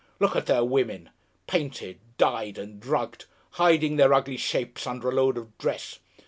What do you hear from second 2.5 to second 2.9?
and